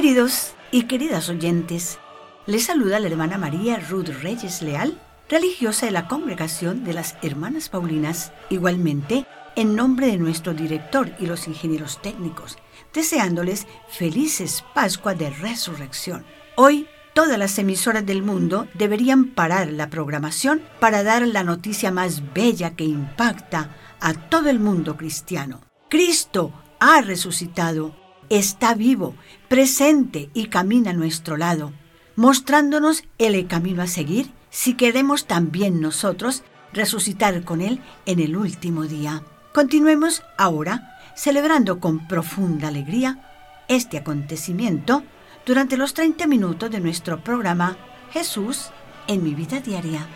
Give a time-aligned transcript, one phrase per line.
[0.00, 1.98] Queridos y queridas oyentes,
[2.46, 7.68] les saluda la hermana María Ruth Reyes Leal, religiosa de la Congregación de las Hermanas
[7.68, 9.26] Paulinas, igualmente
[9.56, 12.56] en nombre de nuestro director y los ingenieros técnicos,
[12.94, 16.24] deseándoles felices Pascua de Resurrección.
[16.56, 22.32] Hoy, todas las emisoras del mundo deberían parar la programación para dar la noticia más
[22.32, 25.60] bella que impacta a todo el mundo cristiano.
[25.90, 27.99] Cristo ha resucitado,
[28.30, 29.14] está vivo,
[29.48, 31.72] presente y camina a nuestro lado,
[32.16, 38.84] mostrándonos el camino a seguir si queremos también nosotros resucitar con Él en el último
[38.84, 39.22] día.
[39.52, 43.26] Continuemos ahora celebrando con profunda alegría
[43.68, 45.02] este acontecimiento
[45.44, 47.76] durante los 30 minutos de nuestro programa
[48.12, 48.70] Jesús
[49.08, 50.06] en mi vida diaria.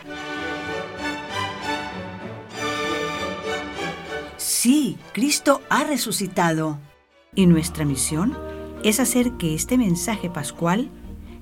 [4.36, 6.78] Sí, Cristo ha resucitado.
[7.34, 8.36] Y nuestra misión
[8.82, 10.90] es hacer que este mensaje pascual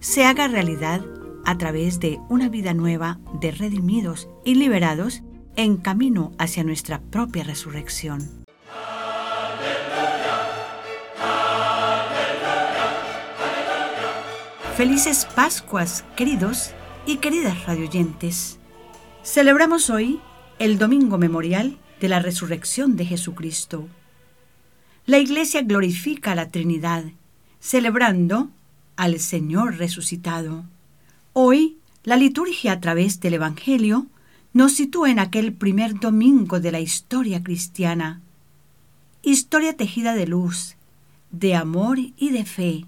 [0.01, 1.03] se haga realidad
[1.45, 5.23] a través de una vida nueva de redimidos y liberados
[5.57, 8.43] en camino hacia nuestra propia resurrección.
[14.77, 16.70] Felices Pascuas, queridos
[17.07, 18.59] y queridas radioyentes.
[19.23, 20.20] Celebramos hoy
[20.59, 23.87] el Domingo Memorial de la resurrección de Jesucristo.
[25.05, 27.05] La Iglesia glorifica a la Trinidad,
[27.58, 28.50] celebrando
[28.95, 30.64] al Señor resucitado.
[31.33, 34.06] Hoy, la liturgia a través del Evangelio
[34.53, 38.20] nos sitúa en aquel primer domingo de la historia cristiana.
[39.23, 40.77] Historia tejida de luz,
[41.33, 42.84] de amor y de fe,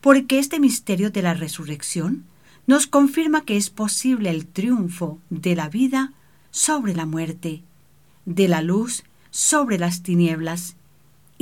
[0.00, 2.22] porque este misterio de la resurrección
[2.68, 6.12] nos confirma que es posible el triunfo de la vida
[6.52, 7.62] sobre la muerte
[8.24, 9.02] de la luz
[9.32, 10.76] sobre las tinieblas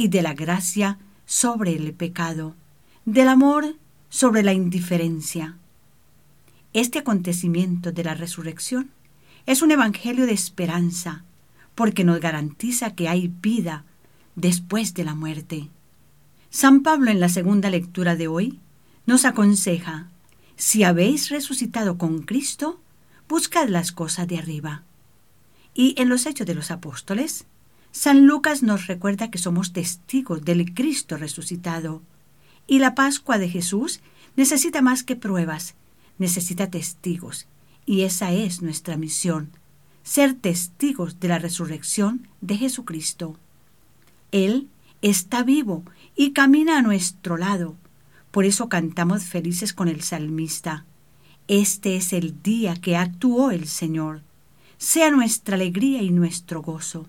[0.03, 2.57] y de la gracia sobre el pecado,
[3.05, 3.77] del amor
[4.09, 5.57] sobre la indiferencia.
[6.73, 8.91] Este acontecimiento de la resurrección
[9.47, 11.23] es un evangelio de esperanza,
[11.77, 13.85] porque nos garantiza que hay vida
[14.35, 15.69] después de la muerte.
[16.51, 18.59] San Pablo en la segunda lectura de hoy
[19.07, 20.09] nos aconseja,
[20.57, 22.81] si habéis resucitado con Cristo,
[23.29, 24.83] buscad las cosas de arriba
[25.75, 27.47] y en los Hechos de los Apóstoles,
[27.93, 32.03] San Lucas nos recuerda que somos testigos del Cristo resucitado.
[32.67, 34.01] Y la Pascua de Jesús
[34.35, 35.75] necesita más que pruebas,
[36.19, 37.47] necesita testigos.
[37.87, 39.51] Y esa es nuestra misión,
[40.03, 43.39] ser testigos de la resurrección de Jesucristo.
[44.33, 44.69] Él
[45.03, 45.85] está vivo
[46.17, 47.77] y camina a nuestro lado.
[48.33, 50.85] Por eso cantamos felices con el salmista.
[51.47, 54.23] Este es el día que actuó el Señor
[54.83, 57.07] sea nuestra alegría y nuestro gozo.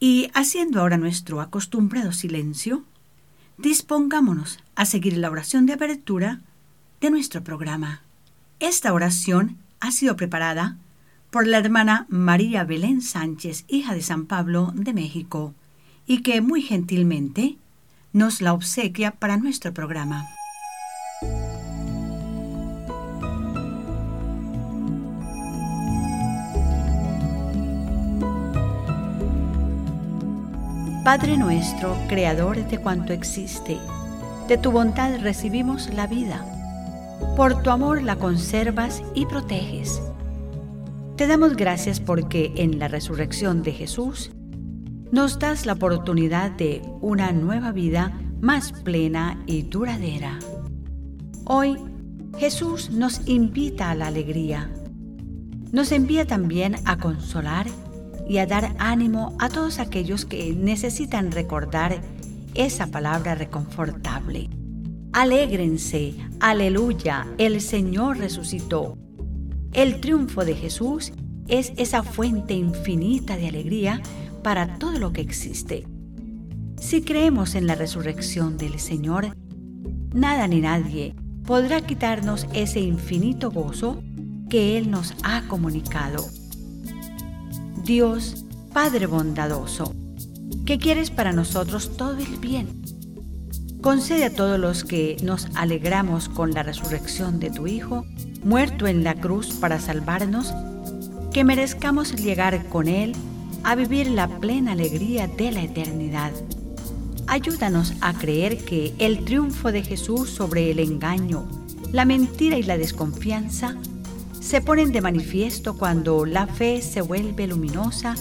[0.00, 2.84] Y haciendo ahora nuestro acostumbrado silencio,
[3.58, 6.40] dispongámonos a seguir la oración de apertura
[7.02, 8.02] de nuestro programa.
[8.60, 10.78] Esta oración ha sido preparada
[11.30, 15.54] por la hermana María Belén Sánchez, hija de San Pablo de México,
[16.06, 17.58] y que muy gentilmente
[18.14, 20.26] nos la obsequia para nuestro programa.
[31.10, 33.78] Padre nuestro, Creador de cuanto existe,
[34.46, 36.46] de tu bondad recibimos la vida.
[37.36, 40.00] Por tu amor la conservas y proteges.
[41.16, 44.30] Te damos gracias porque en la resurrección de Jesús
[45.10, 50.38] nos das la oportunidad de una nueva vida más plena y duradera.
[51.44, 51.76] Hoy
[52.38, 54.70] Jesús nos invita a la alegría.
[55.72, 57.89] Nos envía también a consolar y
[58.38, 62.00] a dar ánimo a todos aquellos que necesitan recordar
[62.54, 64.48] esa palabra reconfortable.
[65.12, 68.96] Alégrense, aleluya, el Señor resucitó.
[69.72, 71.12] El triunfo de Jesús
[71.48, 74.00] es esa fuente infinita de alegría
[74.42, 75.86] para todo lo que existe.
[76.76, 79.36] Si creemos en la resurrección del Señor,
[80.14, 84.02] nada ni nadie podrá quitarnos ese infinito gozo
[84.48, 86.24] que Él nos ha comunicado.
[87.90, 89.96] Dios, Padre bondadoso,
[90.64, 92.68] que quieres para nosotros todo el bien.
[93.82, 98.06] Concede a todos los que nos alegramos con la resurrección de tu Hijo,
[98.44, 100.54] muerto en la cruz para salvarnos,
[101.32, 103.12] que merezcamos llegar con Él
[103.64, 106.30] a vivir la plena alegría de la eternidad.
[107.26, 111.44] Ayúdanos a creer que el triunfo de Jesús sobre el engaño,
[111.90, 113.74] la mentira y la desconfianza
[114.40, 118.14] se ponen de manifiesto cuando la fe se vuelve luminosa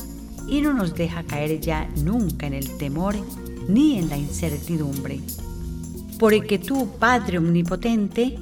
[0.48, 3.16] y no nos deja caer ya nunca en el temor
[3.68, 5.22] ni en la incertidumbre.
[6.20, 8.38] porque tú, Padre Omnipotente,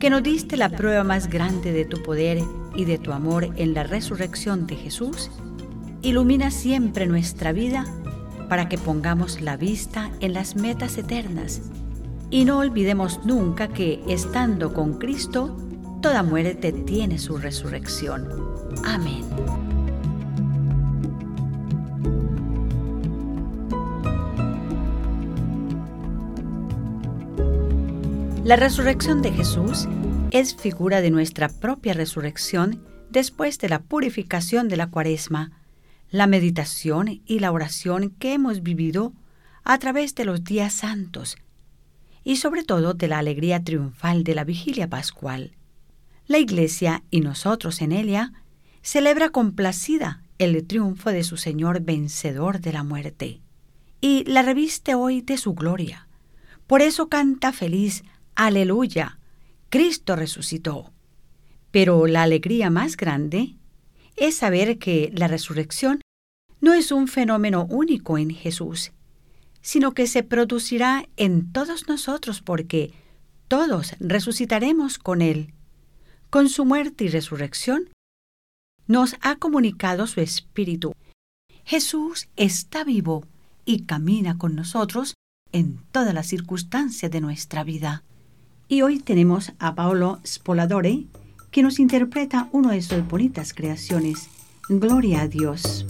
[0.00, 2.42] que nos diste la prueba más grande de tu poder
[2.74, 5.30] y de tu amor en la resurrección de Jesús,
[6.02, 7.86] ilumina siempre nuestra vida
[8.48, 11.62] para que pongamos la vista en las metas eternas
[12.30, 15.56] y no olvidemos nunca que, estando con Cristo,
[16.00, 18.28] toda muerte tiene su resurrección.
[18.84, 19.24] Amén.
[28.44, 29.86] La resurrección de Jesús
[30.30, 35.52] es figura de nuestra propia resurrección después de la purificación de la cuaresma,
[36.10, 39.12] la meditación y la oración que hemos vivido
[39.62, 41.36] a través de los días santos
[42.24, 45.52] y sobre todo de la alegría triunfal de la vigilia pascual.
[46.30, 48.32] La Iglesia y nosotros en ella
[48.82, 53.40] celebra complacida el triunfo de su Señor vencedor de la muerte
[54.00, 56.06] y la reviste hoy de su gloria.
[56.68, 58.04] Por eso canta feliz,
[58.36, 59.18] aleluya,
[59.70, 60.92] Cristo resucitó.
[61.72, 63.56] Pero la alegría más grande
[64.14, 66.00] es saber que la resurrección
[66.60, 68.92] no es un fenómeno único en Jesús,
[69.62, 72.92] sino que se producirá en todos nosotros porque
[73.48, 75.54] todos resucitaremos con Él.
[76.30, 77.88] Con su muerte y resurrección,
[78.86, 80.94] nos ha comunicado su Espíritu.
[81.64, 83.24] Jesús está vivo
[83.64, 85.14] y camina con nosotros
[85.50, 88.04] en todas las circunstancias de nuestra vida.
[88.68, 91.06] Y hoy tenemos a Paolo Spoladore,
[91.50, 94.28] que nos interpreta una de sus bonitas creaciones,
[94.68, 95.84] Gloria a Dios.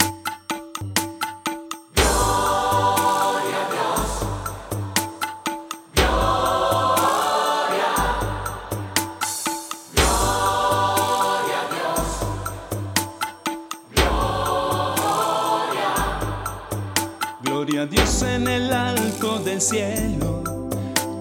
[17.71, 20.43] Dios en el alto del cielo,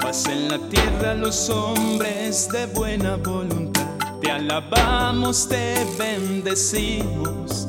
[0.00, 3.86] paz en la tierra los hombres de buena voluntad.
[4.20, 7.68] Te alabamos, te bendecimos,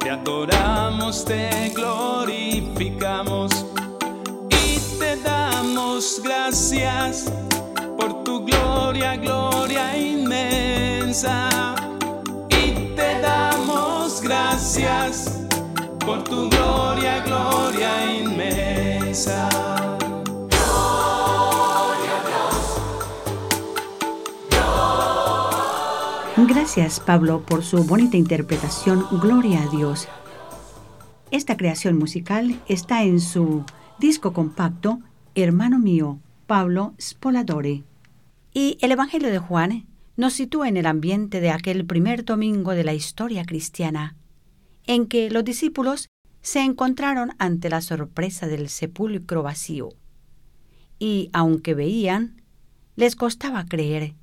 [0.00, 3.64] te adoramos, te glorificamos
[4.50, 7.32] y te damos gracias
[7.96, 11.48] por tu gloria, gloria inmensa.
[12.50, 15.45] Y te damos gracias
[16.06, 19.48] por tu gloria, gloria inmensa.
[26.36, 30.06] Gracias Pablo por su bonita interpretación Gloria a Dios.
[31.32, 33.64] Esta creación musical está en su
[33.98, 35.00] disco compacto
[35.34, 37.82] Hermano mío, Pablo Spoladore.
[38.54, 39.86] Y el Evangelio de Juan
[40.16, 44.14] nos sitúa en el ambiente de aquel primer domingo de la historia cristiana
[44.86, 46.08] en que los discípulos
[46.42, 49.88] se encontraron ante la sorpresa del sepulcro vacío.
[50.98, 52.42] Y aunque veían,
[52.94, 54.14] les costaba creer.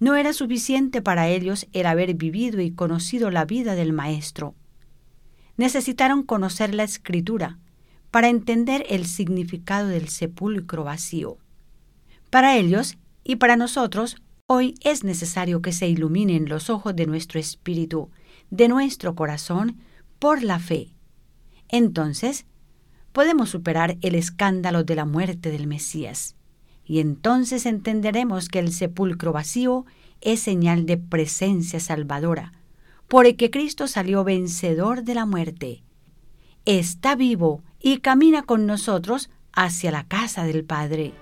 [0.00, 4.54] No era suficiente para ellos el haber vivido y conocido la vida del Maestro.
[5.56, 7.58] Necesitaron conocer la escritura
[8.10, 11.38] para entender el significado del sepulcro vacío.
[12.30, 17.40] Para ellos y para nosotros, hoy es necesario que se iluminen los ojos de nuestro
[17.40, 18.10] espíritu
[18.50, 19.78] de nuestro corazón
[20.18, 20.94] por la fe.
[21.68, 22.46] Entonces,
[23.12, 26.36] podemos superar el escándalo de la muerte del Mesías,
[26.84, 29.84] y entonces entenderemos que el sepulcro vacío
[30.20, 32.52] es señal de presencia salvadora,
[33.08, 35.82] porque Cristo salió vencedor de la muerte.
[36.64, 41.12] Está vivo y camina con nosotros hacia la casa del Padre.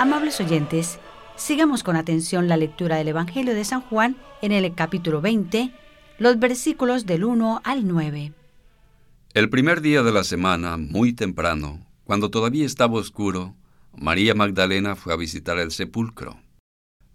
[0.00, 1.00] Amables oyentes,
[1.34, 5.72] sigamos con atención la lectura del Evangelio de San Juan en el capítulo 20,
[6.18, 8.32] los versículos del 1 al 9.
[9.34, 13.56] El primer día de la semana, muy temprano, cuando todavía estaba oscuro,
[13.92, 16.38] María Magdalena fue a visitar el sepulcro.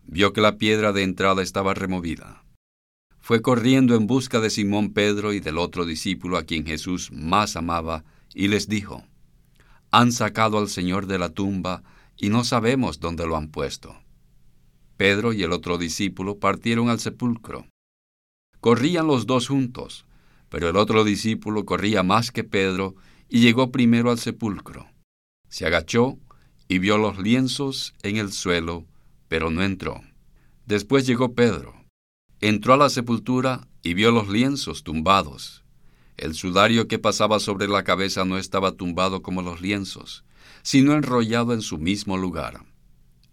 [0.06, 2.44] Vio que la piedra de entrada estaba removida.
[3.22, 7.56] Fue corriendo en busca de Simón Pedro y del otro discípulo a quien Jesús más
[7.56, 8.04] amaba,
[8.36, 9.06] y les dijo,
[9.90, 11.84] Han sacado al Señor de la tumba,
[12.24, 13.98] y no sabemos dónde lo han puesto.
[14.96, 17.68] Pedro y el otro discípulo partieron al sepulcro.
[18.62, 20.06] Corrían los dos juntos,
[20.48, 22.96] pero el otro discípulo corría más que Pedro
[23.28, 24.88] y llegó primero al sepulcro.
[25.50, 26.18] Se agachó
[26.70, 28.86] y vio los lienzos en el suelo,
[29.28, 30.02] pero no entró.
[30.66, 31.76] Después llegó Pedro.
[32.40, 35.66] Entró a la sepultura y vio los lienzos tumbados,
[36.16, 40.24] El sudario que pasaba sobre la cabeza no estaba tumbado como los lienzos,
[40.64, 42.66] sino enrollado en su mismo lugar.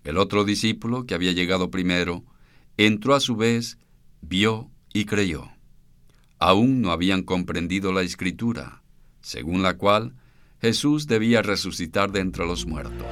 [0.04, 2.24] El otro discípulo, que había llegado primero,
[2.76, 3.78] entró a su vez,
[4.20, 5.48] vio y creyó.
[6.38, 8.82] Aún no habían comprendido la escritura,
[9.22, 10.14] según la cual
[10.60, 13.06] Jesús debía resucitar de entre los muertos.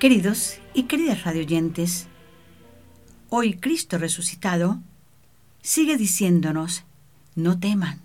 [0.00, 2.08] Queridos y queridas radioyentes,
[3.30, 4.82] hoy Cristo resucitado
[5.64, 6.84] sigue diciéndonos,
[7.34, 8.00] no teman,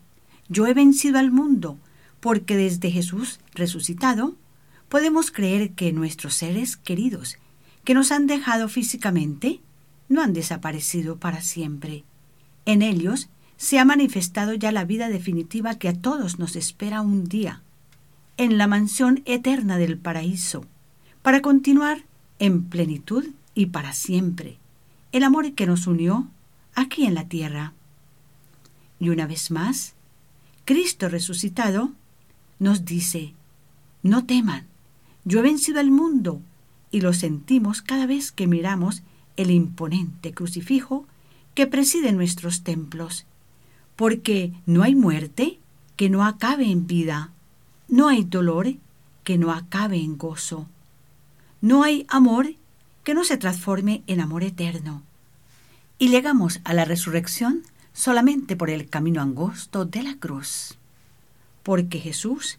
[0.48, 1.78] yo he vencido al mundo,
[2.22, 4.36] porque desde Jesús resucitado
[4.88, 7.38] podemos creer que nuestros seres queridos,
[7.84, 9.60] que nos han dejado físicamente,
[10.08, 12.06] no han desaparecido para siempre.
[12.66, 17.26] En ellos se ha manifestado ya la vida definitiva que a todos nos espera un
[17.26, 17.62] día,
[18.38, 20.66] en la mansión eterna del paraíso
[21.22, 22.06] para continuar
[22.40, 24.60] en plenitud y para siempre
[25.12, 26.30] el amor que nos unió
[26.76, 27.74] aquí en la tierra.
[29.00, 29.94] Y una vez más,
[30.66, 31.92] Cristo resucitado
[32.60, 33.34] nos dice,
[34.04, 34.68] no teman,
[35.26, 36.42] yo he vencido al mundo,
[36.92, 39.04] y lo sentimos cada vez que miramos
[39.38, 41.06] el imponente crucifijo
[41.54, 43.26] que preside nuestros templos,
[43.96, 45.60] porque no hay muerte
[45.96, 47.32] que no acabe en vida,
[47.88, 48.76] no hay dolor
[49.24, 50.68] que no acabe en gozo.
[51.62, 52.56] No hay amor
[53.04, 55.04] que no se transforme en amor eterno.
[56.02, 60.78] Y llegamos a la resurrección solamente por el camino angosto de la cruz.
[61.62, 62.58] Porque Jesús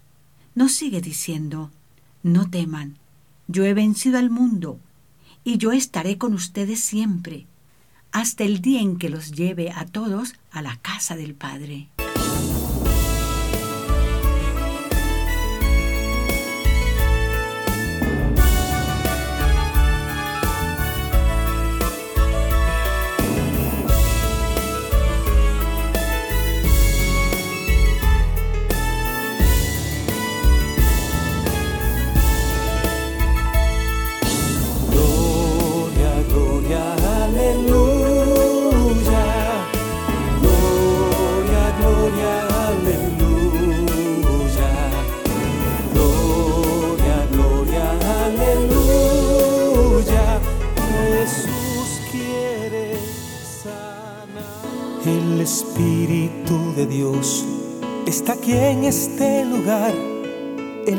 [0.53, 1.71] nos sigue diciendo,
[2.21, 2.99] no teman,
[3.47, 4.79] yo he vencido al mundo,
[5.43, 7.47] y yo estaré con ustedes siempre,
[8.11, 11.87] hasta el día en que los lleve a todos a la casa del Padre.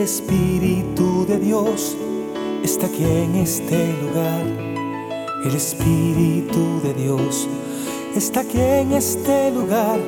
[0.02, 1.96] Espíritu de Dios
[2.64, 4.44] está aquí en este lugar.
[5.44, 7.48] El Espíritu de Dios
[8.16, 10.00] está aquí en este lugar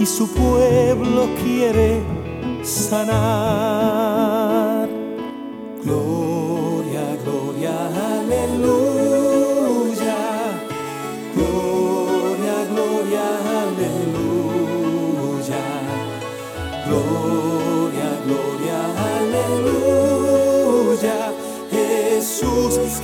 [0.00, 2.00] y su pueblo quiere
[2.64, 3.06] sanar.
[5.84, 6.15] Gloria,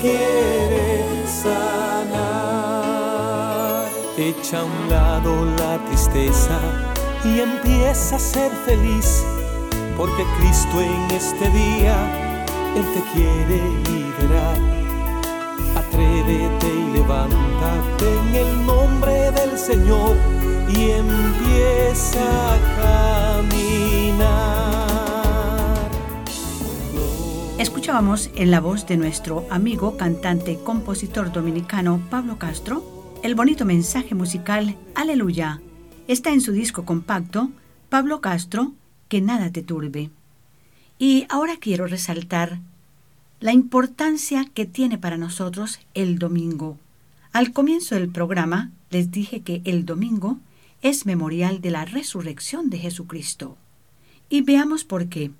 [0.02, 2.22] quiere sanar.
[4.18, 6.58] Echa a un lado la tristeza
[7.24, 9.24] y empieza a ser feliz.
[9.96, 11.96] Porque Cristo en este día,
[12.76, 14.58] Él te quiere liberar.
[15.76, 20.16] Atrévete y levántate en el nombre del Señor
[20.68, 24.61] y empieza a caminar.
[27.82, 34.14] Escuchábamos en la voz de nuestro amigo, cantante compositor dominicano Pablo Castro el bonito mensaje
[34.14, 35.60] musical Aleluya.
[36.06, 37.50] Está en su disco compacto
[37.88, 38.70] Pablo Castro,
[39.08, 40.10] Que nada te turbe.
[41.00, 42.60] Y ahora quiero resaltar
[43.40, 46.78] la importancia que tiene para nosotros el domingo.
[47.32, 50.38] Al comienzo del programa les dije que el domingo
[50.82, 53.56] es memorial de la resurrección de Jesucristo.
[54.28, 55.32] Y veamos por qué.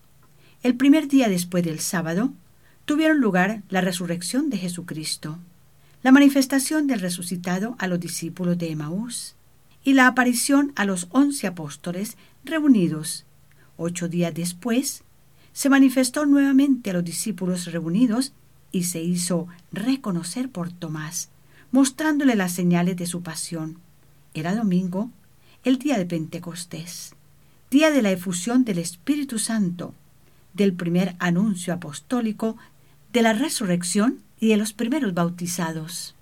[0.62, 2.32] El primer día después del sábado
[2.84, 5.38] tuvieron lugar la resurrección de Jesucristo,
[6.04, 9.34] la manifestación del resucitado a los discípulos de Emaús
[9.82, 13.24] y la aparición a los once apóstoles reunidos.
[13.76, 15.02] Ocho días después,
[15.52, 18.32] se manifestó nuevamente a los discípulos reunidos
[18.70, 21.28] y se hizo reconocer por Tomás,
[21.72, 23.78] mostrándole las señales de su pasión.
[24.32, 25.10] Era domingo
[25.64, 27.16] el día de Pentecostés,
[27.68, 29.94] día de la efusión del Espíritu Santo,
[30.54, 32.56] del primer anuncio apostólico,
[33.12, 36.14] de la resurrección y de los primeros bautizados.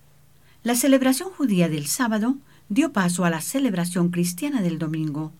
[0.62, 2.36] La celebración judía del sábado
[2.68, 5.32] dio paso a la celebración cristiana del domingo,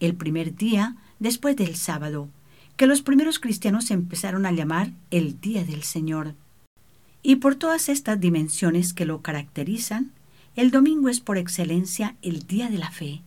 [0.00, 2.28] el primer día después del sábado,
[2.76, 6.34] que los primeros cristianos empezaron a llamar el Día del Señor.
[7.22, 10.12] Y por todas estas dimensiones que lo caracterizan,
[10.54, 13.22] el domingo es por excelencia el día de la fe.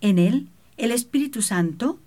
[0.00, 1.98] En él, el Espíritu Santo,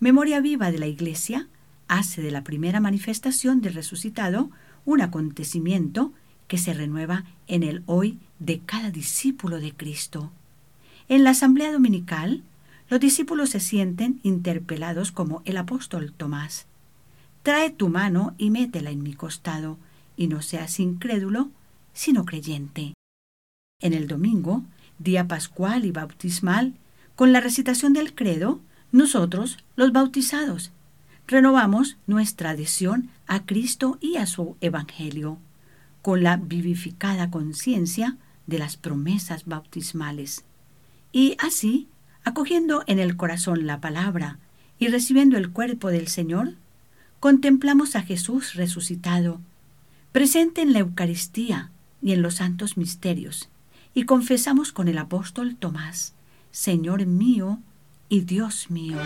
[0.00, 1.48] memoria viva de la Iglesia,
[1.88, 4.50] hace de la primera manifestación del resucitado
[4.84, 6.12] un acontecimiento
[6.48, 10.30] que se renueva en el hoy de cada discípulo de Cristo.
[11.08, 12.42] En la asamblea dominical,
[12.88, 16.66] los discípulos se sienten interpelados como el apóstol Tomás.
[17.42, 19.78] Trae tu mano y métela en mi costado,
[20.16, 21.50] y no seas incrédulo,
[21.92, 22.94] sino creyente.
[23.80, 24.62] En el domingo,
[24.98, 26.74] día pascual y bautismal,
[27.16, 28.60] con la recitación del credo,
[28.92, 30.72] nosotros, los bautizados,
[31.26, 35.38] renovamos nuestra adhesión a Cristo y a su Evangelio,
[36.02, 38.16] con la vivificada conciencia
[38.46, 40.44] de las promesas bautismales.
[41.12, 41.88] Y así,
[42.24, 44.38] acogiendo en el corazón la palabra
[44.78, 46.54] y recibiendo el cuerpo del Señor,
[47.20, 49.40] contemplamos a Jesús resucitado,
[50.12, 51.70] presente en la Eucaristía
[52.02, 53.48] y en los santos misterios,
[53.94, 56.14] y confesamos con el apóstol Tomás,
[56.50, 57.60] Señor mío
[58.10, 58.98] y Dios mío.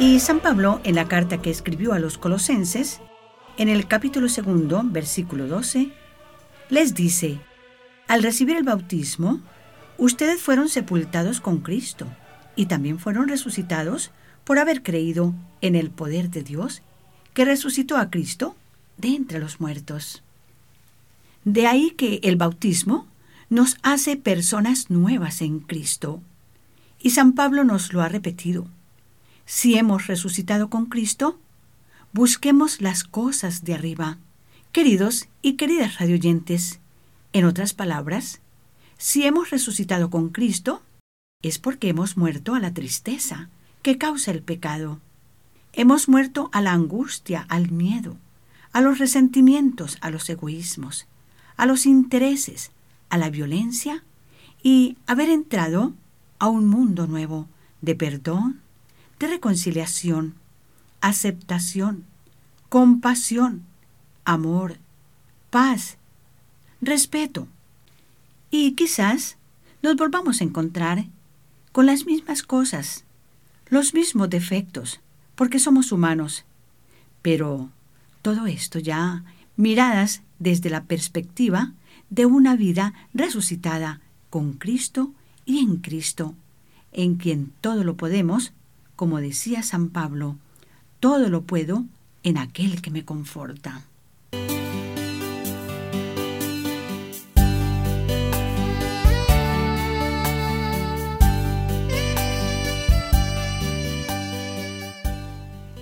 [0.00, 3.00] Y San Pablo, en la carta que escribió a los colosenses,
[3.56, 5.90] en el capítulo segundo, versículo 12,
[6.70, 7.40] les dice,
[8.06, 9.40] al recibir el bautismo,
[9.96, 12.06] ustedes fueron sepultados con Cristo
[12.54, 14.12] y también fueron resucitados
[14.44, 16.82] por haber creído en el poder de Dios
[17.34, 18.54] que resucitó a Cristo
[18.98, 20.22] de entre los muertos.
[21.42, 23.08] De ahí que el bautismo
[23.50, 26.22] nos hace personas nuevas en Cristo.
[27.00, 28.68] Y San Pablo nos lo ha repetido
[29.48, 31.38] si hemos resucitado con Cristo,
[32.12, 34.18] busquemos las cosas de arriba.
[34.72, 36.80] Queridos y queridas radioyentes,
[37.32, 38.42] en otras palabras,
[38.98, 40.82] si hemos resucitado con Cristo,
[41.42, 43.48] es porque hemos muerto a la tristeza
[43.80, 45.00] que causa el pecado.
[45.72, 48.18] Hemos muerto a la angustia, al miedo,
[48.72, 51.06] a los resentimientos, a los egoísmos,
[51.56, 52.70] a los intereses,
[53.08, 54.04] a la violencia
[54.62, 55.94] y haber entrado
[56.38, 57.48] a un mundo nuevo
[57.80, 58.60] de perdón,
[59.18, 60.34] de reconciliación,
[61.00, 62.04] aceptación,
[62.68, 63.64] compasión,
[64.24, 64.78] amor,
[65.50, 65.96] paz,
[66.80, 67.48] respeto.
[68.50, 69.36] Y quizás
[69.82, 71.06] nos volvamos a encontrar
[71.72, 73.04] con las mismas cosas,
[73.68, 75.00] los mismos defectos,
[75.34, 76.44] porque somos humanos.
[77.22, 77.70] Pero
[78.22, 79.24] todo esto ya
[79.56, 81.72] miradas desde la perspectiva
[82.10, 84.00] de una vida resucitada
[84.30, 85.12] con Cristo
[85.44, 86.34] y en Cristo,
[86.92, 88.52] en quien todo lo podemos
[88.98, 90.38] como decía San Pablo,
[90.98, 91.84] todo lo puedo
[92.24, 93.82] en aquel que me conforta.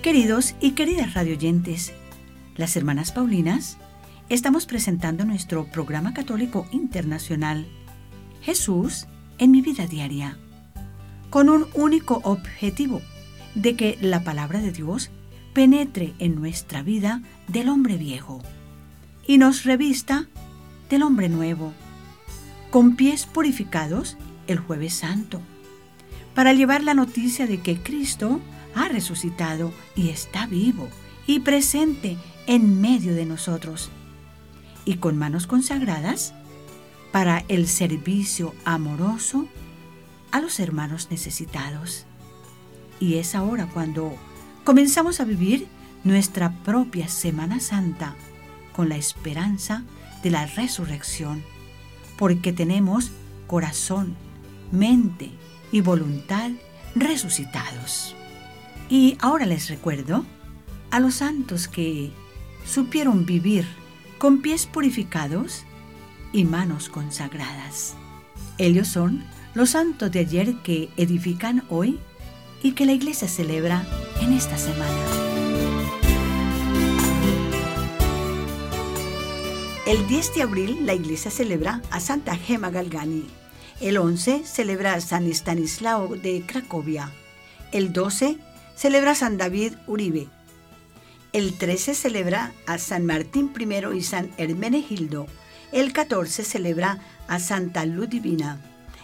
[0.03, 1.93] Queridos y queridas radioyentes,
[2.55, 3.79] las hermanas Paulinas,
[4.29, 7.65] estamos presentando nuestro programa católico internacional,
[8.43, 9.07] Jesús
[9.39, 10.37] en mi vida diaria
[11.29, 13.01] con un único objetivo,
[13.55, 15.09] de que la palabra de Dios
[15.53, 18.43] penetre en nuestra vida del hombre viejo
[19.25, 20.27] y nos revista
[20.89, 21.73] del hombre nuevo,
[22.69, 25.41] con pies purificados el jueves santo,
[26.33, 28.39] para llevar la noticia de que Cristo
[28.75, 30.87] ha resucitado y está vivo
[31.25, 33.89] y presente en medio de nosotros,
[34.85, 36.33] y con manos consagradas
[37.11, 39.47] para el servicio amoroso
[40.37, 42.05] a los hermanos necesitados.
[42.99, 44.15] Y es ahora cuando
[44.63, 45.67] comenzamos a vivir
[46.03, 48.15] nuestra propia Semana Santa
[48.75, 49.83] con la esperanza
[50.21, 51.43] de la resurrección,
[52.19, 53.09] porque tenemos
[53.47, 54.15] corazón,
[54.71, 55.31] mente
[55.71, 56.51] y voluntad
[56.93, 58.15] resucitados.
[58.89, 60.23] Y ahora les recuerdo
[60.91, 62.11] a los santos que
[62.63, 63.65] supieron vivir
[64.19, 65.63] con pies purificados
[66.31, 67.95] y manos consagradas.
[68.59, 69.23] Ellos son
[69.57, 71.97] los santos de ayer que edifican hoy
[72.61, 73.87] y que la iglesia celebra
[74.21, 75.01] en esta semana.
[79.87, 83.25] El 10 de abril la iglesia celebra a Santa Gema Galgani.
[83.81, 87.11] El 11 celebra a San Estanislao de Cracovia.
[87.71, 88.37] El 12
[88.75, 90.27] celebra a San David Uribe.
[91.33, 95.25] El 13 celebra a San Martín I y San Hermenegildo.
[95.71, 98.61] El 14 celebra a Santa Ludivina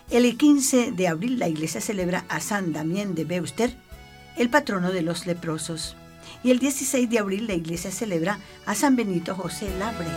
[0.10, 3.76] El 15 de abril la iglesia celebra a San Damián de Beuster,
[4.38, 5.96] el patrono de los leprosos.
[6.44, 10.08] Y el 16 de abril la iglesia celebra a San Benito José Labre.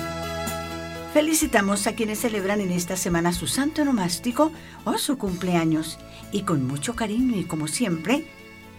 [1.14, 4.52] Felicitamos a quienes celebran en esta semana su santo nomástico
[4.84, 5.98] o su cumpleaños.
[6.30, 8.26] Y con mucho cariño y como siempre,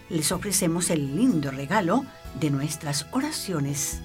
[0.08, 2.04] les ofrecemos el lindo regalo
[2.38, 4.00] de nuestras oraciones.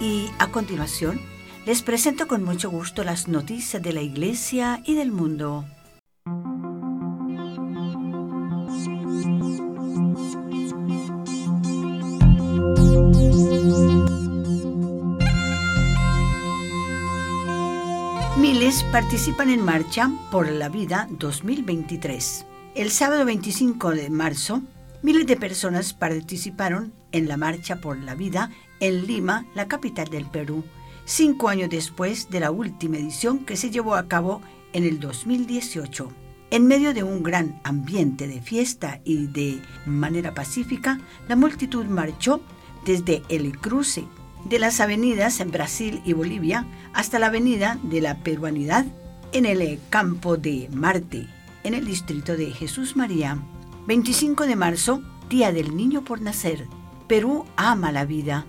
[0.00, 1.20] Y a continuación,
[1.66, 5.64] les presento con mucho gusto las noticias de la Iglesia y del mundo.
[18.94, 22.46] Participan en Marcha por la Vida 2023.
[22.76, 24.62] El sábado 25 de marzo,
[25.02, 30.26] miles de personas participaron en la Marcha por la Vida en Lima, la capital del
[30.26, 30.62] Perú,
[31.06, 36.12] cinco años después de la última edición que se llevó a cabo en el 2018.
[36.52, 42.42] En medio de un gran ambiente de fiesta y de manera pacífica, la multitud marchó
[42.86, 44.04] desde el cruce
[44.44, 48.84] de las avenidas en Brasil y Bolivia hasta la avenida de la Peruanidad
[49.32, 51.26] en el campo de Marte,
[51.64, 53.38] en el distrito de Jesús María.
[53.86, 56.66] 25 de marzo, Día del Niño por Nacer.
[57.08, 58.46] Perú ama la vida.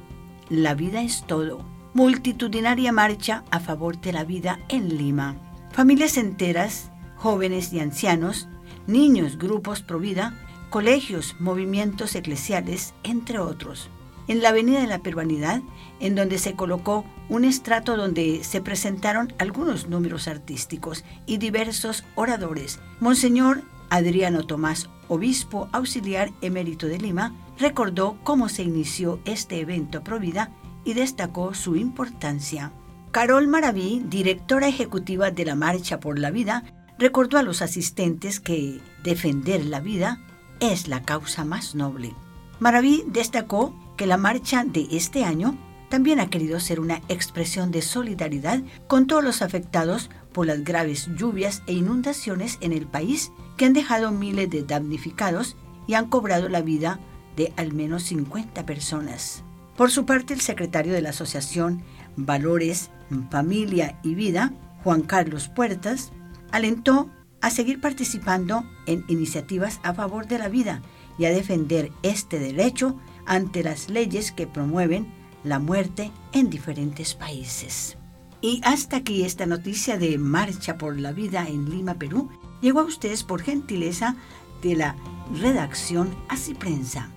[0.49, 1.65] La vida es todo.
[1.93, 5.37] Multitudinaria marcha a favor de la vida en Lima.
[5.71, 8.47] Familias enteras, jóvenes y ancianos,
[8.85, 10.37] niños, grupos pro vida,
[10.69, 13.89] colegios, movimientos eclesiales, entre otros
[14.27, 15.61] en la Avenida de la Peruanidad,
[15.99, 22.79] en donde se colocó un estrato donde se presentaron algunos números artísticos y diversos oradores.
[22.99, 30.51] Monseñor Adriano Tomás, obispo auxiliar emérito de Lima, recordó cómo se inició este evento Provida
[30.83, 32.71] y destacó su importancia.
[33.11, 36.63] Carol Maraví, directora ejecutiva de la Marcha por la Vida,
[36.99, 40.19] recordó a los asistentes que defender la vida
[40.59, 42.13] es la causa más noble.
[42.59, 45.57] Maraví destacó que la marcha de este año
[45.89, 51.09] también ha querido ser una expresión de solidaridad con todos los afectados por las graves
[51.15, 55.55] lluvias e inundaciones en el país que han dejado miles de damnificados
[55.87, 56.99] y han cobrado la vida
[57.35, 59.43] de al menos 50 personas.
[59.77, 61.83] Por su parte, el secretario de la Asociación
[62.15, 62.91] Valores,
[63.29, 64.53] Familia y Vida,
[64.83, 66.11] Juan Carlos Puertas,
[66.51, 67.09] alentó
[67.41, 70.81] a seguir participando en iniciativas a favor de la vida
[71.17, 75.07] y a defender este derecho ante las leyes que promueven
[75.43, 77.97] la muerte en diferentes países.
[78.41, 82.29] Y hasta aquí esta noticia de Marcha por la Vida en Lima, Perú,
[82.61, 84.15] llegó a ustedes por gentileza
[84.61, 84.95] de la
[85.33, 87.14] redacción Así Prensa.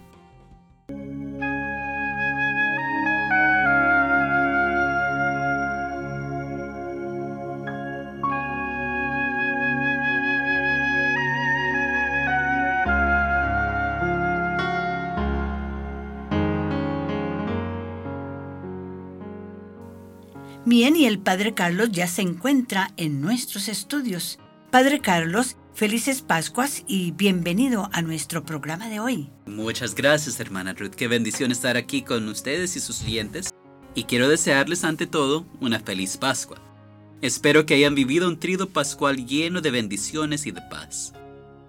[20.69, 24.39] Bien, y el Padre Carlos ya se encuentra en nuestros estudios.
[24.71, 29.31] Padre Carlos, felices Pascuas y bienvenido a nuestro programa de hoy.
[29.47, 30.91] Muchas gracias, hermana Ruth.
[30.91, 33.49] Qué bendición estar aquí con ustedes y sus clientes.
[33.95, 36.61] Y quiero desearles ante todo una feliz Pascua.
[37.23, 41.15] Espero que hayan vivido un trido pascual lleno de bendiciones y de paz.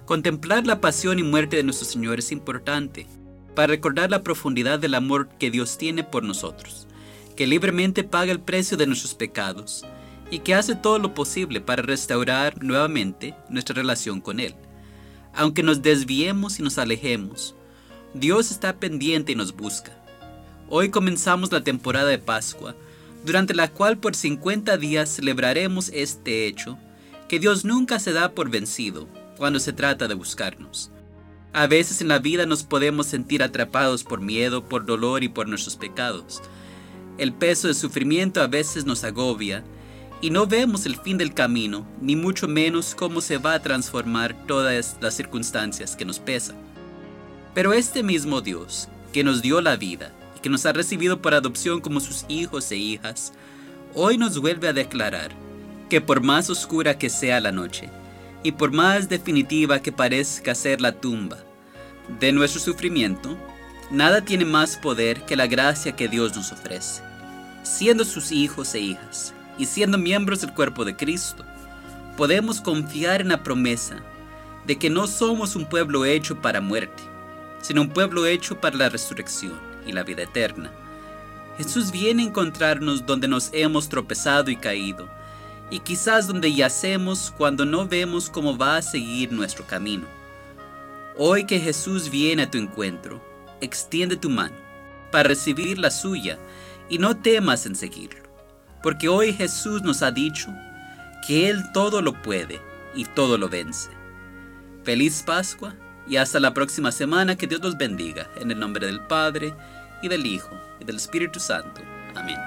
[0.03, 3.07] Contemplar la pasión y muerte de nuestro Señor es importante
[3.55, 6.88] para recordar la profundidad del amor que Dios tiene por nosotros
[7.39, 9.85] que libremente paga el precio de nuestros pecados
[10.29, 14.55] y que hace todo lo posible para restaurar nuevamente nuestra relación con Él.
[15.33, 17.55] Aunque nos desviemos y nos alejemos,
[18.13, 19.93] Dios está pendiente y nos busca.
[20.67, 22.75] Hoy comenzamos la temporada de Pascua,
[23.23, 26.77] durante la cual por 50 días celebraremos este hecho,
[27.29, 30.91] que Dios nunca se da por vencido cuando se trata de buscarnos.
[31.53, 35.47] A veces en la vida nos podemos sentir atrapados por miedo, por dolor y por
[35.47, 36.41] nuestros pecados,
[37.19, 39.63] el peso del sufrimiento a veces nos agobia
[40.21, 44.45] y no vemos el fin del camino, ni mucho menos cómo se va a transformar
[44.47, 46.55] todas las circunstancias que nos pesan.
[47.53, 51.33] Pero este mismo Dios, que nos dio la vida y que nos ha recibido por
[51.33, 53.33] adopción como sus hijos e hijas,
[53.93, 55.31] hoy nos vuelve a declarar
[55.89, 57.89] que por más oscura que sea la noche,
[58.43, 61.39] y por más definitiva que parezca ser la tumba
[62.21, 63.37] de nuestro sufrimiento,
[63.91, 67.08] nada tiene más poder que la gracia que Dios nos ofrece
[67.69, 71.45] siendo sus hijos e hijas y siendo miembros del cuerpo de Cristo,
[72.17, 73.97] podemos confiar en la promesa
[74.65, 77.03] de que no somos un pueblo hecho para muerte,
[77.61, 80.71] sino un pueblo hecho para la resurrección y la vida eterna.
[81.57, 85.07] Jesús viene a encontrarnos donde nos hemos tropezado y caído,
[85.69, 90.07] y quizás donde yacemos cuando no vemos cómo va a seguir nuestro camino.
[91.17, 93.21] Hoy que Jesús viene a tu encuentro,
[93.61, 94.55] extiende tu mano
[95.11, 96.39] para recibir la suya
[96.89, 98.23] y no temas en seguirlo,
[98.81, 100.53] porque hoy Jesús nos ha dicho
[101.25, 102.59] que Él todo lo puede
[102.95, 103.89] y todo lo vence.
[104.83, 105.75] Feliz Pascua
[106.07, 109.53] y hasta la próxima semana que Dios los bendiga en el nombre del Padre
[110.01, 110.49] y del Hijo
[110.79, 111.81] y del Espíritu Santo.
[112.15, 112.39] Amén.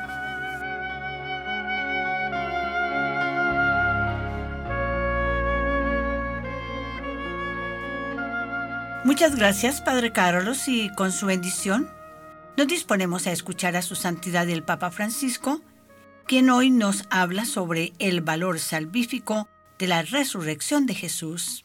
[9.04, 11.88] Muchas gracias, Padre Carlos, y con su bendición
[12.56, 15.60] nos disponemos a escuchar a su santidad el Papa Francisco,
[16.26, 21.64] quien hoy nos habla sobre el valor salvífico de la resurrección de Jesús.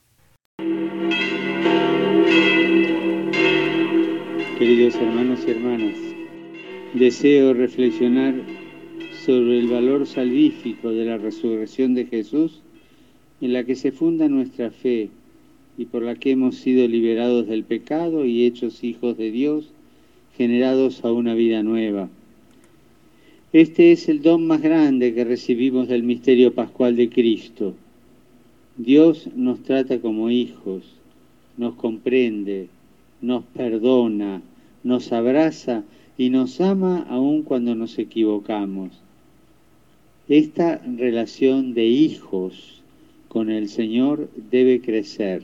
[4.58, 5.95] Queridos hermanos y hermanas,
[6.93, 8.34] deseo reflexionar
[9.26, 12.62] sobre el valor salvífico de la resurrección de Jesús
[13.41, 15.10] en la que se funda nuestra fe
[15.78, 19.71] y por la que hemos sido liberados del pecado y hechos hijos de Dios,
[20.38, 22.10] generados a una vida nueva.
[23.52, 27.73] Este es el don más grande que recibimos del misterio pascual de Cristo.
[28.78, 30.84] Dios nos trata como hijos,
[31.58, 32.67] nos comprende,
[33.21, 34.41] nos perdona,
[34.84, 35.84] nos abraza
[36.17, 38.91] y nos ama aun cuando nos equivocamos.
[40.30, 42.82] Esta relación de hijos
[43.28, 45.43] con el Señor debe crecer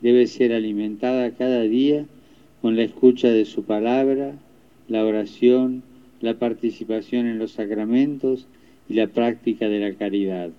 [0.00, 2.06] debe ser alimentada cada día
[2.60, 4.34] con la escucha de su palabra,
[4.88, 5.82] la oración,
[6.20, 8.46] la participación en los sacramentos
[8.88, 10.50] y la práctica de la caridad.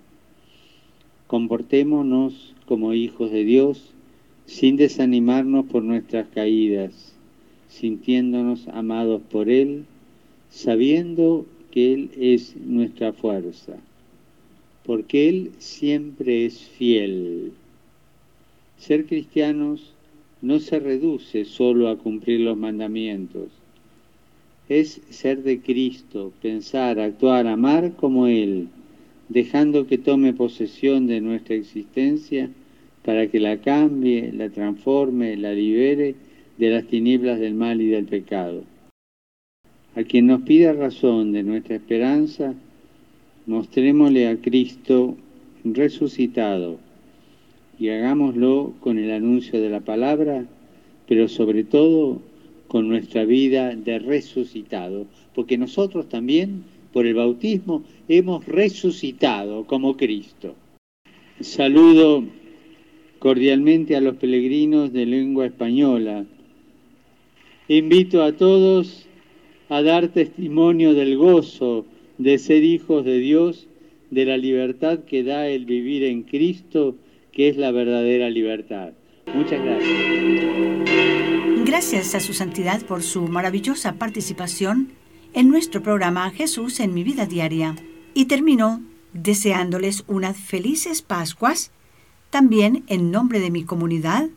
[1.26, 3.92] Comportémonos como hijos de Dios
[4.46, 7.14] sin desanimarnos por nuestras caídas,
[7.68, 9.84] sintiéndonos amados por Él,
[10.50, 13.74] sabiendo que Él es nuestra fuerza,
[14.84, 17.52] porque Él siempre es fiel
[18.76, 19.91] ser cristianos
[20.42, 23.48] no se reduce solo a cumplir los mandamientos.
[24.68, 28.68] Es ser de Cristo, pensar, actuar, amar como Él,
[29.28, 32.50] dejando que tome posesión de nuestra existencia
[33.04, 36.16] para que la cambie, la transforme, la libere
[36.58, 38.64] de las tinieblas del mal y del pecado.
[39.94, 42.54] A quien nos pida razón de nuestra esperanza,
[43.46, 45.16] mostrémosle a Cristo
[45.64, 46.78] resucitado
[47.82, 50.44] y hagámoslo con el anuncio de la palabra,
[51.08, 52.22] pero sobre todo
[52.68, 60.54] con nuestra vida de resucitado, porque nosotros también por el bautismo hemos resucitado como Cristo.
[61.40, 62.22] Saludo
[63.18, 66.24] cordialmente a los peregrinos de lengua española.
[67.66, 69.08] Invito a todos
[69.68, 71.84] a dar testimonio del gozo
[72.16, 73.66] de ser hijos de Dios,
[74.12, 76.94] de la libertad que da el vivir en Cristo
[77.32, 78.92] que es la verdadera libertad.
[79.34, 79.92] Muchas gracias.
[81.64, 84.92] Gracias a su santidad por su maravillosa participación
[85.32, 87.76] en nuestro programa Jesús en mi vida diaria.
[88.14, 91.70] Y termino deseándoles unas felices Pascuas,
[92.30, 94.28] también en nombre de mi comunidad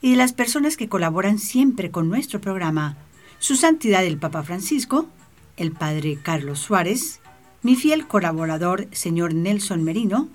[0.00, 2.98] y de las personas que colaboran siempre con nuestro programa.
[3.38, 5.08] Su santidad el Papa Francisco,
[5.56, 7.20] el Padre Carlos Suárez,
[7.62, 10.28] mi fiel colaborador, señor Nelson Merino,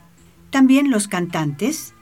[0.49, 1.93] también los cantantes,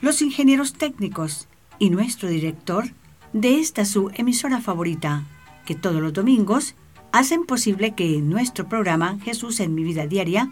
[0.00, 2.86] los ingenieros técnicos y nuestro director
[3.32, 5.24] de esta su emisora favorita,
[5.64, 6.74] que todos los domingos
[7.12, 10.50] hacen posible que nuestro programa Jesús en mi vida diaria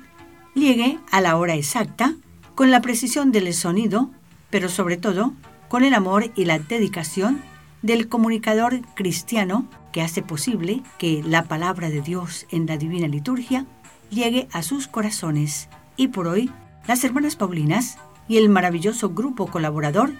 [0.55, 2.15] llegue a la hora exacta,
[2.55, 4.11] con la precisión del sonido,
[4.51, 5.33] pero sobre todo
[5.69, 7.43] con el amor y la dedicación
[7.83, 13.67] del comunicador cristiano que hace posible que la palabra de Dios en la divina liturgia
[14.11, 15.69] llegue a sus corazones.
[15.97, 16.51] Y por hoy,
[16.87, 17.99] las hermanas Paulinas
[18.29, 20.13] y el maravilloso grupo colaborador,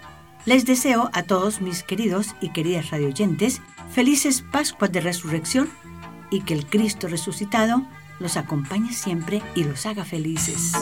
[0.45, 5.69] les deseo a todos mis queridos y queridas radioyentes felices Pascuas de Resurrección
[6.29, 7.81] y que el Cristo resucitado
[8.19, 10.73] los acompañe siempre y los haga felices.